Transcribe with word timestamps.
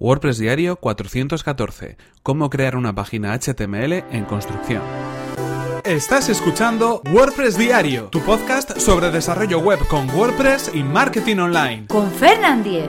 WordPress 0.00 0.38
Diario 0.38 0.76
414. 0.76 1.96
Cómo 2.22 2.50
crear 2.50 2.76
una 2.76 2.94
página 2.94 3.36
HTML 3.36 4.04
en 4.12 4.24
construcción. 4.26 4.82
Estás 5.84 6.28
escuchando 6.28 7.02
WordPress 7.10 7.56
Diario, 7.56 8.04
tu 8.04 8.20
podcast 8.20 8.78
sobre 8.78 9.10
desarrollo 9.10 9.58
web 9.60 9.78
con 9.88 10.08
WordPress 10.10 10.70
y 10.74 10.82
marketing 10.82 11.38
online. 11.38 11.86
Con 11.88 12.10
Fernand 12.12 12.64
Diez. 12.64 12.88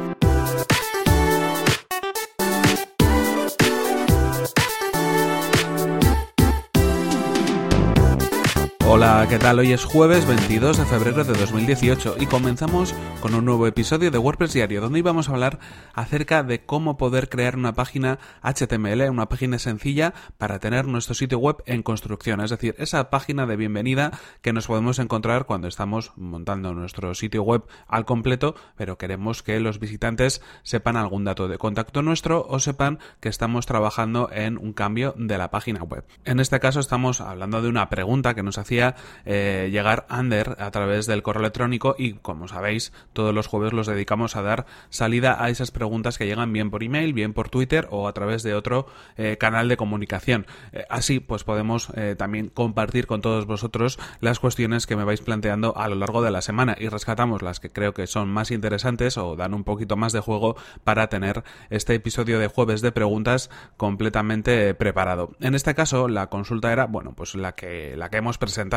Hola, 8.91 9.27
¿qué 9.29 9.37
tal? 9.37 9.59
Hoy 9.59 9.71
es 9.71 9.85
jueves 9.85 10.25
22 10.25 10.79
de 10.79 10.85
febrero 10.85 11.23
de 11.23 11.33
2018 11.33 12.15
y 12.19 12.25
comenzamos 12.25 12.95
con 13.21 13.35
un 13.35 13.45
nuevo 13.45 13.67
episodio 13.67 14.09
de 14.09 14.17
WordPress 14.17 14.53
Diario 14.53 14.81
donde 14.81 14.97
íbamos 14.97 15.29
a 15.29 15.33
hablar 15.33 15.59
acerca 15.93 16.41
de 16.41 16.65
cómo 16.65 16.97
poder 16.97 17.29
crear 17.29 17.55
una 17.55 17.73
página 17.73 18.17
HTML, 18.41 19.07
una 19.11 19.29
página 19.29 19.59
sencilla 19.59 20.15
para 20.39 20.57
tener 20.57 20.87
nuestro 20.87 21.13
sitio 21.13 21.37
web 21.37 21.57
en 21.67 21.83
construcción, 21.83 22.41
es 22.41 22.49
decir, 22.49 22.73
esa 22.79 23.11
página 23.11 23.45
de 23.45 23.57
bienvenida 23.57 24.09
que 24.41 24.53
nos 24.53 24.65
podemos 24.65 24.97
encontrar 24.97 25.45
cuando 25.45 25.67
estamos 25.67 26.11
montando 26.15 26.73
nuestro 26.73 27.13
sitio 27.13 27.43
web 27.43 27.65
al 27.87 28.05
completo, 28.05 28.55
pero 28.75 28.97
queremos 28.97 29.43
que 29.43 29.59
los 29.59 29.79
visitantes 29.79 30.41
sepan 30.63 30.97
algún 30.97 31.25
dato 31.25 31.47
de 31.47 31.59
contacto 31.59 32.01
nuestro 32.01 32.43
o 32.49 32.59
sepan 32.59 32.97
que 33.19 33.29
estamos 33.29 33.67
trabajando 33.67 34.31
en 34.31 34.57
un 34.57 34.73
cambio 34.73 35.13
de 35.15 35.37
la 35.37 35.51
página 35.51 35.83
web. 35.83 36.05
En 36.25 36.39
este 36.39 36.59
caso 36.59 36.79
estamos 36.79 37.21
hablando 37.21 37.61
de 37.61 37.69
una 37.69 37.87
pregunta 37.89 38.33
que 38.33 38.41
nos 38.41 38.57
hacía 38.57 38.78
eh, 39.25 39.69
llegar 39.71 40.05
Ander 40.09 40.55
a 40.59 40.71
través 40.71 41.05
del 41.05 41.23
correo 41.23 41.41
electrónico 41.41 41.95
y 41.97 42.13
como 42.13 42.47
sabéis 42.47 42.91
todos 43.13 43.33
los 43.33 43.47
jueves 43.47 43.73
los 43.73 43.87
dedicamos 43.87 44.35
a 44.35 44.41
dar 44.41 44.65
salida 44.89 45.43
a 45.43 45.49
esas 45.49 45.71
preguntas 45.71 46.17
que 46.17 46.25
llegan 46.25 46.53
bien 46.53 46.69
por 46.69 46.83
email, 46.83 47.13
bien 47.13 47.33
por 47.33 47.49
Twitter 47.49 47.87
o 47.91 48.07
a 48.07 48.13
través 48.13 48.43
de 48.43 48.53
otro 48.53 48.87
eh, 49.17 49.37
canal 49.39 49.67
de 49.67 49.77
comunicación. 49.77 50.45
Eh, 50.71 50.85
así 50.89 51.19
pues 51.19 51.43
podemos 51.43 51.91
también 52.17 52.49
compartir 52.49 53.07
con 53.07 53.21
todos 53.21 53.45
vosotros 53.45 53.99
las 54.21 54.39
cuestiones 54.39 54.87
que 54.87 54.95
me 54.95 55.03
vais 55.03 55.21
planteando 55.21 55.75
a 55.77 55.87
lo 55.87 55.95
largo 55.95 56.21
de 56.21 56.31
la 56.31 56.41
semana 56.41 56.75
y 56.79 56.87
rescatamos 56.87 57.41
las 57.41 57.59
que 57.59 57.69
creo 57.69 57.93
que 57.93 58.07
son 58.07 58.29
más 58.29 58.51
interesantes 58.51 59.17
o 59.17 59.35
dan 59.35 59.53
un 59.53 59.63
poquito 59.63 59.97
más 59.97 60.13
de 60.13 60.19
juego 60.19 60.55
para 60.83 61.07
tener 61.09 61.43
este 61.69 61.95
episodio 61.95 62.39
de 62.39 62.47
jueves 62.47 62.81
de 62.81 62.91
preguntas 62.91 63.49
completamente 63.77 64.73
preparado. 64.73 65.31
En 65.39 65.55
este 65.55 65.75
caso 65.75 66.07
la 66.07 66.27
consulta 66.27 66.71
era, 66.71 66.85
bueno, 66.85 67.13
pues 67.15 67.35
la 67.35 67.53
que 67.53 67.95
la 67.97 68.09
que 68.09 68.17
hemos 68.17 68.37
presentado 68.37 68.68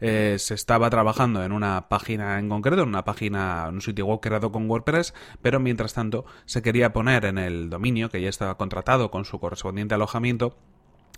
eh, 0.00 0.36
se 0.38 0.54
estaba 0.54 0.90
trabajando 0.90 1.42
en 1.44 1.52
una 1.52 1.88
página 1.88 2.38
en 2.38 2.48
concreto, 2.48 2.82
en 2.82 2.88
una 2.88 3.04
página, 3.04 3.68
un 3.68 3.80
sitio 3.80 4.06
web 4.06 4.20
creado 4.20 4.52
con 4.52 4.70
WordPress, 4.70 5.14
pero 5.42 5.60
mientras 5.60 5.94
tanto 5.94 6.24
se 6.44 6.62
quería 6.62 6.92
poner 6.92 7.24
en 7.24 7.38
el 7.38 7.70
dominio 7.70 8.10
que 8.10 8.20
ya 8.20 8.28
estaba 8.28 8.56
contratado 8.56 9.10
con 9.10 9.24
su 9.24 9.38
correspondiente 9.40 9.94
alojamiento 9.94 10.56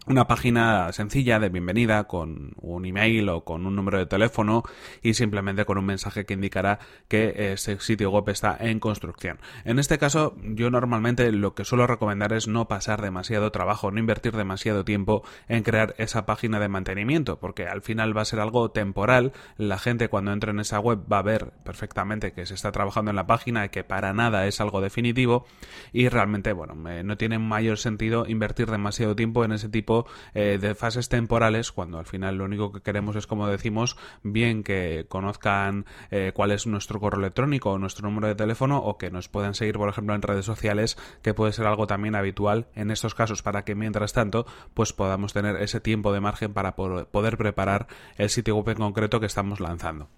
una 0.08 0.26
página 0.26 0.90
sencilla 0.92 1.38
de 1.38 1.50
bienvenida 1.50 2.04
con 2.04 2.52
un 2.60 2.86
email 2.86 3.28
o 3.28 3.44
con 3.44 3.66
un 3.66 3.76
número 3.76 3.98
de 3.98 4.06
teléfono 4.06 4.62
y 5.02 5.14
simplemente 5.14 5.66
con 5.66 5.76
un 5.76 5.84
mensaje 5.84 6.24
que 6.24 6.34
indicará 6.34 6.78
que 7.08 7.52
ese 7.52 7.78
sitio 7.80 8.10
web 8.10 8.28
está 8.30 8.56
en 8.58 8.80
construcción. 8.80 9.38
En 9.64 9.78
este 9.78 9.98
caso, 9.98 10.34
yo 10.42 10.70
normalmente 10.70 11.30
lo 11.30 11.54
que 11.54 11.64
suelo 11.64 11.86
recomendar 11.86 12.32
es 12.32 12.48
no 12.48 12.68
pasar 12.68 13.02
demasiado 13.02 13.52
trabajo, 13.52 13.90
no 13.90 14.00
invertir 14.00 14.34
demasiado 14.34 14.84
tiempo 14.84 15.24
en 15.46 15.62
crear 15.62 15.94
esa 15.98 16.24
página 16.24 16.58
de 16.58 16.68
mantenimiento, 16.68 17.38
porque 17.38 17.66
al 17.66 17.82
final 17.82 18.16
va 18.16 18.22
a 18.22 18.26
ser 18.26 18.40
algo 18.40 18.70
temporal. 18.70 19.32
La 19.58 19.78
gente 19.78 20.08
cuando 20.08 20.32
entre 20.32 20.52
en 20.52 20.60
esa 20.60 20.80
web 20.80 21.00
va 21.10 21.18
a 21.18 21.22
ver 21.22 21.52
perfectamente 21.64 22.32
que 22.32 22.46
se 22.46 22.54
está 22.54 22.72
trabajando 22.72 23.10
en 23.10 23.16
la 23.16 23.26
página 23.26 23.66
y 23.66 23.68
que 23.68 23.84
para 23.84 24.14
nada 24.14 24.46
es 24.46 24.60
algo 24.60 24.80
definitivo 24.80 25.44
y 25.92 26.08
realmente, 26.08 26.52
bueno, 26.52 26.74
no 26.74 27.16
tiene 27.18 27.38
mayor 27.38 27.76
sentido 27.76 28.24
invertir 28.26 28.70
demasiado 28.70 29.14
tiempo 29.14 29.44
en 29.44 29.52
ese 29.52 29.68
tipo 29.68 29.97
eh, 30.34 30.58
de 30.60 30.74
fases 30.74 31.08
temporales, 31.08 31.72
cuando 31.72 31.98
al 31.98 32.06
final 32.06 32.36
lo 32.36 32.44
único 32.44 32.72
que 32.72 32.80
queremos 32.80 33.16
es, 33.16 33.26
como 33.26 33.46
decimos, 33.46 33.96
bien 34.22 34.62
que 34.62 35.06
conozcan 35.08 35.86
eh, 36.10 36.32
cuál 36.34 36.52
es 36.52 36.66
nuestro 36.66 37.00
correo 37.00 37.20
electrónico 37.20 37.72
o 37.72 37.78
nuestro 37.78 38.08
número 38.08 38.28
de 38.28 38.34
teléfono 38.34 38.78
o 38.78 38.98
que 38.98 39.10
nos 39.10 39.28
puedan 39.28 39.54
seguir, 39.54 39.76
por 39.76 39.88
ejemplo, 39.88 40.14
en 40.14 40.22
redes 40.22 40.44
sociales, 40.44 40.98
que 41.22 41.34
puede 41.34 41.52
ser 41.52 41.66
algo 41.66 41.86
también 41.86 42.14
habitual 42.14 42.68
en 42.74 42.90
estos 42.90 43.14
casos 43.14 43.42
para 43.42 43.64
que 43.64 43.74
mientras 43.74 44.12
tanto 44.12 44.46
pues 44.74 44.92
podamos 44.92 45.32
tener 45.32 45.56
ese 45.56 45.80
tiempo 45.80 46.12
de 46.12 46.20
margen 46.20 46.52
para 46.52 46.76
poder 46.76 47.36
preparar 47.36 47.86
el 48.16 48.30
sitio 48.30 48.56
web 48.56 48.68
en 48.70 48.78
concreto 48.78 49.20
que 49.20 49.26
estamos 49.26 49.60
lanzando. 49.60 50.08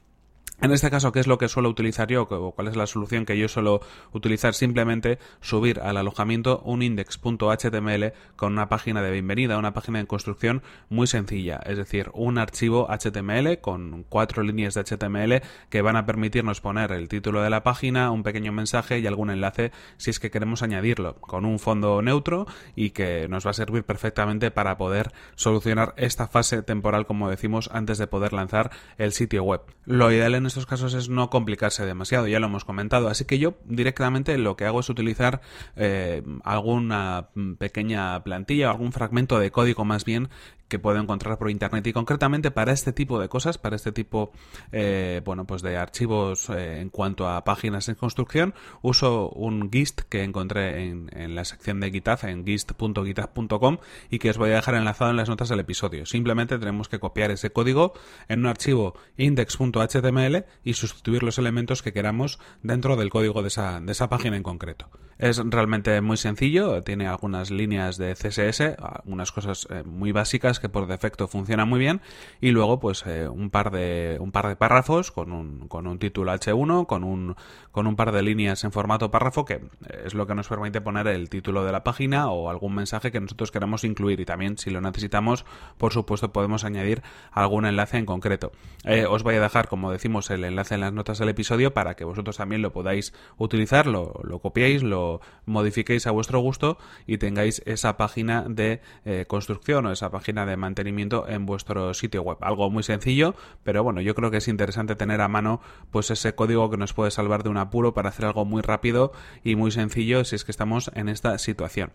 En 0.62 0.72
este 0.72 0.90
caso, 0.90 1.10
¿qué 1.10 1.20
es 1.20 1.26
lo 1.26 1.38
que 1.38 1.48
suelo 1.48 1.70
utilizar 1.70 2.06
yo? 2.08 2.24
¿O 2.28 2.52
cuál 2.52 2.68
es 2.68 2.76
la 2.76 2.86
solución 2.86 3.24
que 3.24 3.38
yo 3.38 3.48
suelo 3.48 3.80
utilizar? 4.12 4.52
Simplemente 4.52 5.18
subir 5.40 5.80
al 5.80 5.96
alojamiento 5.96 6.60
un 6.66 6.82
index.html 6.82 8.12
con 8.36 8.52
una 8.52 8.68
página 8.68 9.00
de 9.00 9.10
bienvenida, 9.10 9.56
una 9.56 9.72
página 9.72 10.00
de 10.00 10.06
construcción 10.06 10.62
muy 10.90 11.06
sencilla. 11.06 11.60
Es 11.64 11.78
decir, 11.78 12.10
un 12.12 12.36
archivo 12.36 12.88
HTML 12.90 13.60
con 13.62 14.04
cuatro 14.06 14.42
líneas 14.42 14.74
de 14.74 14.84
HTML 14.84 15.40
que 15.70 15.80
van 15.80 15.96
a 15.96 16.04
permitirnos 16.04 16.60
poner 16.60 16.92
el 16.92 17.08
título 17.08 17.40
de 17.40 17.48
la 17.48 17.62
página, 17.62 18.10
un 18.10 18.22
pequeño 18.22 18.52
mensaje 18.52 18.98
y 18.98 19.06
algún 19.06 19.30
enlace 19.30 19.72
si 19.96 20.10
es 20.10 20.20
que 20.20 20.30
queremos 20.30 20.62
añadirlo, 20.62 21.14
con 21.22 21.46
un 21.46 21.58
fondo 21.58 22.02
neutro 22.02 22.46
y 22.76 22.90
que 22.90 23.28
nos 23.28 23.46
va 23.46 23.52
a 23.52 23.54
servir 23.54 23.84
perfectamente 23.84 24.50
para 24.50 24.76
poder 24.76 25.10
solucionar 25.36 25.94
esta 25.96 26.28
fase 26.28 26.60
temporal, 26.60 27.06
como 27.06 27.30
decimos, 27.30 27.70
antes 27.72 27.96
de 27.96 28.06
poder 28.06 28.34
lanzar 28.34 28.70
el 28.98 29.12
sitio 29.12 29.42
web. 29.42 29.62
Lo 29.86 30.12
ideal 30.12 30.34
en 30.34 30.49
estos 30.50 30.66
casos 30.66 30.94
es 30.94 31.08
no 31.08 31.30
complicarse 31.30 31.86
demasiado, 31.86 32.26
ya 32.26 32.40
lo 32.40 32.46
hemos 32.46 32.64
comentado. 32.64 33.08
Así 33.08 33.24
que 33.24 33.38
yo 33.38 33.54
directamente 33.64 34.36
lo 34.38 34.56
que 34.56 34.66
hago 34.66 34.80
es 34.80 34.88
utilizar 34.88 35.40
eh, 35.76 36.22
alguna 36.44 37.28
pequeña 37.58 38.22
plantilla 38.22 38.68
o 38.68 38.70
algún 38.70 38.92
fragmento 38.92 39.38
de 39.38 39.50
código 39.50 39.84
más 39.84 40.04
bien 40.04 40.28
que 40.70 40.78
puedo 40.78 40.98
encontrar 40.98 41.36
por 41.36 41.50
internet 41.50 41.86
y 41.86 41.92
concretamente 41.92 42.50
para 42.50 42.72
este 42.72 42.94
tipo 42.94 43.20
de 43.20 43.28
cosas, 43.28 43.58
para 43.58 43.76
este 43.76 43.92
tipo 43.92 44.32
eh, 44.72 45.20
bueno 45.24 45.46
pues 45.46 45.60
de 45.60 45.76
archivos 45.76 46.48
eh, 46.48 46.80
en 46.80 46.88
cuanto 46.88 47.28
a 47.28 47.44
páginas 47.44 47.88
en 47.90 47.96
construcción, 47.96 48.54
uso 48.80 49.28
un 49.30 49.70
GIST 49.70 50.02
que 50.08 50.22
encontré 50.22 50.84
en, 50.84 51.10
en 51.12 51.34
la 51.34 51.44
sección 51.44 51.80
de 51.80 51.90
GitHub 51.90 52.18
en 52.22 52.46
gist.github.com 52.46 53.78
y 54.08 54.18
que 54.18 54.30
os 54.30 54.38
voy 54.38 54.50
a 54.52 54.54
dejar 54.54 54.76
enlazado 54.76 55.10
en 55.10 55.16
las 55.16 55.28
notas 55.28 55.48
del 55.48 55.60
episodio. 55.60 56.06
Simplemente 56.06 56.58
tenemos 56.58 56.88
que 56.88 57.00
copiar 57.00 57.30
ese 57.30 57.50
código 57.50 57.92
en 58.28 58.40
un 58.40 58.46
archivo 58.46 58.94
index.html 59.16 60.44
y 60.64 60.74
sustituir 60.74 61.22
los 61.22 61.38
elementos 61.38 61.82
que 61.82 61.92
queramos 61.92 62.38
dentro 62.62 62.96
del 62.96 63.10
código 63.10 63.42
de 63.42 63.48
esa, 63.48 63.80
de 63.80 63.92
esa 63.92 64.08
página 64.08 64.36
en 64.36 64.44
concreto. 64.44 64.88
Es 65.20 65.36
realmente 65.44 66.00
muy 66.00 66.16
sencillo, 66.16 66.82
tiene 66.82 67.06
algunas 67.06 67.50
líneas 67.50 67.98
de 67.98 68.14
CSS, 68.14 68.78
algunas 68.78 69.32
cosas 69.32 69.68
eh, 69.68 69.82
muy 69.84 70.12
básicas 70.12 70.60
que 70.60 70.70
por 70.70 70.86
defecto 70.86 71.28
funcionan 71.28 71.68
muy 71.68 71.78
bien 71.78 72.00
y 72.40 72.52
luego 72.52 72.80
pues 72.80 73.04
eh, 73.06 73.28
un 73.28 73.50
par 73.50 73.70
de 73.70 74.16
un 74.18 74.32
par 74.32 74.48
de 74.48 74.56
párrafos 74.56 75.10
con 75.10 75.32
un, 75.32 75.68
con 75.68 75.86
un 75.86 75.98
título 75.98 76.32
H1, 76.32 76.86
con 76.86 77.04
un 77.04 77.36
con 77.70 77.86
un 77.86 77.96
par 77.96 78.12
de 78.12 78.22
líneas 78.22 78.64
en 78.64 78.72
formato 78.72 79.10
párrafo 79.10 79.44
que 79.44 79.60
es 80.06 80.14
lo 80.14 80.26
que 80.26 80.34
nos 80.34 80.48
permite 80.48 80.80
poner 80.80 81.06
el 81.06 81.28
título 81.28 81.66
de 81.66 81.72
la 81.72 81.84
página 81.84 82.30
o 82.30 82.48
algún 82.48 82.74
mensaje 82.74 83.12
que 83.12 83.20
nosotros 83.20 83.50
queramos 83.50 83.84
incluir 83.84 84.20
y 84.20 84.24
también 84.24 84.56
si 84.56 84.70
lo 84.70 84.80
necesitamos, 84.80 85.44
por 85.76 85.92
supuesto 85.92 86.32
podemos 86.32 86.64
añadir 86.64 87.02
algún 87.30 87.66
enlace 87.66 87.98
en 87.98 88.06
concreto. 88.06 88.52
Eh, 88.84 89.04
os 89.04 89.22
voy 89.22 89.34
a 89.34 89.40
dejar, 89.42 89.68
como 89.68 89.92
decimos, 89.92 90.30
el 90.30 90.44
enlace 90.44 90.76
en 90.76 90.80
las 90.80 90.94
notas 90.94 91.18
del 91.18 91.28
episodio 91.28 91.74
para 91.74 91.94
que 91.94 92.04
vosotros 92.04 92.38
también 92.38 92.62
lo 92.62 92.72
podáis 92.72 93.12
utilizar, 93.36 93.86
lo, 93.86 94.18
lo 94.24 94.38
copiéis, 94.38 94.82
lo 94.82 95.09
modifiquéis 95.46 96.06
a 96.06 96.12
vuestro 96.12 96.40
gusto 96.40 96.78
y 97.06 97.18
tengáis 97.18 97.62
esa 97.66 97.96
página 97.96 98.44
de 98.48 98.80
eh, 99.04 99.24
construcción 99.26 99.86
o 99.86 99.92
esa 99.92 100.10
página 100.10 100.46
de 100.46 100.56
mantenimiento 100.56 101.26
en 101.28 101.46
vuestro 101.46 101.92
sitio 101.94 102.22
web. 102.22 102.38
Algo 102.40 102.70
muy 102.70 102.82
sencillo, 102.82 103.34
pero 103.64 103.82
bueno, 103.82 104.00
yo 104.00 104.14
creo 104.14 104.30
que 104.30 104.38
es 104.38 104.48
interesante 104.48 104.94
tener 104.94 105.20
a 105.20 105.28
mano 105.28 105.60
pues 105.90 106.10
ese 106.10 106.34
código 106.34 106.70
que 106.70 106.76
nos 106.76 106.92
puede 106.92 107.10
salvar 107.10 107.42
de 107.42 107.48
un 107.48 107.56
apuro 107.56 107.94
para 107.94 108.10
hacer 108.10 108.26
algo 108.26 108.44
muy 108.44 108.62
rápido 108.62 109.12
y 109.42 109.56
muy 109.56 109.70
sencillo 109.70 110.24
si 110.24 110.36
es 110.36 110.44
que 110.44 110.52
estamos 110.52 110.90
en 110.94 111.08
esta 111.08 111.38
situación. 111.38 111.90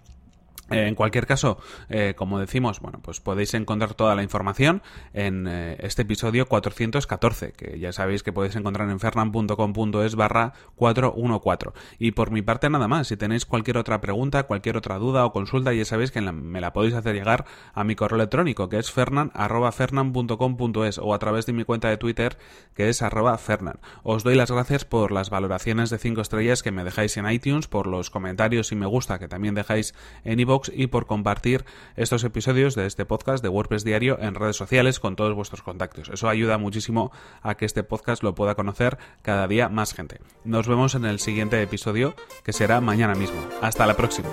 Eh, 0.72 0.88
en 0.88 0.96
cualquier 0.96 1.28
caso, 1.28 1.60
eh, 1.90 2.16
como 2.18 2.40
decimos, 2.40 2.80
bueno, 2.80 3.00
pues 3.04 3.22
podéis 3.22 3.54
encontrar 3.54 3.94
toda 3.94 4.16
la 4.16 4.24
información 4.24 4.82
en 5.14 5.46
eh, 5.48 5.78
este 5.80 6.02
episodio 6.02 6.48
414, 6.48 7.52
que 7.52 7.78
ya 7.80 7.92
sabéis 7.92 8.24
que 8.24 8.34
podéis 8.34 8.56
encontrar 8.56 8.90
en 8.90 9.00
fernan.com.es 9.00 10.16
barra 10.16 10.54
414. 10.76 11.80
Y 12.00 12.10
por 12.12 12.32
mi 12.32 12.42
parte 12.42 12.72
nada 12.72 12.88
más, 12.88 13.10
si 13.10 13.18
tenéis 13.18 13.46
cualquier 13.46 13.78
otra 13.78 14.02
pregunta, 14.02 14.42
cualquier 14.44 14.78
otra 14.78 14.98
duda 14.98 15.24
o 15.26 15.32
consulta, 15.32 15.72
ya 15.72 15.86
sabéis 15.86 16.10
que 16.12 16.22
me 16.22 16.62
la 16.62 16.74
podéis 16.74 16.96
hacer 16.96 17.14
llegar 17.14 17.46
a 17.74 17.84
mi 17.84 17.94
correo 17.96 18.16
electrónico, 18.16 18.68
que 18.68 18.80
es 18.80 18.92
fernan.fernan.com.es 18.92 20.98
o 20.98 21.14
a 21.14 21.20
través 21.20 21.46
de 21.46 21.54
mi 21.54 21.64
cuenta 21.64 21.90
de 21.90 21.98
Twitter, 21.98 22.40
que 22.74 22.90
es 22.90 23.04
arroba 23.04 23.38
fernan. 23.38 23.80
Os 24.02 24.24
doy 24.24 24.34
las 24.34 24.50
gracias 24.50 24.84
por 24.84 25.12
las 25.12 25.30
valoraciones 25.30 25.92
de 25.92 26.00
5 26.00 26.22
estrellas 26.22 26.64
que 26.64 26.72
me 26.72 26.84
dejáis 26.84 27.18
en 27.18 27.30
iTunes, 27.30 27.68
por 27.68 27.86
los 27.86 28.10
comentarios 28.10 28.72
y 28.72 28.76
me 28.76 28.88
gusta 28.88 29.20
que 29.20 29.28
también 29.28 29.54
dejáis 29.54 29.94
en 30.24 30.40
iVoox 30.40 30.55
y 30.74 30.88
por 30.88 31.06
compartir 31.06 31.66
estos 31.96 32.24
episodios 32.24 32.76
de 32.76 32.86
este 32.86 33.06
podcast 33.06 33.44
de 33.44 33.50
WordPress 33.50 33.84
Diario 33.84 34.18
en 34.20 34.36
redes 34.36 34.56
sociales 34.56 35.00
con 35.00 35.16
todos 35.16 35.36
vuestros 35.36 35.62
contactos. 35.62 36.10
Eso 36.10 36.30
ayuda 36.30 36.58
muchísimo 36.58 37.12
a 37.42 37.56
que 37.56 37.66
este 37.66 37.84
podcast 37.84 38.24
lo 38.24 38.36
pueda 38.36 38.56
conocer 38.56 38.98
cada 39.22 39.48
día 39.48 39.70
más 39.70 39.94
gente. 39.94 40.20
Nos 40.44 40.68
vemos 40.68 40.96
en 40.96 41.06
el 41.06 41.20
siguiente 41.20 41.62
episodio 41.62 42.16
que 42.44 42.54
será 42.54 42.82
mañana 42.82 43.16
mismo. 43.16 43.40
Hasta 43.62 43.86
la 43.86 43.96
próxima. 43.96 44.30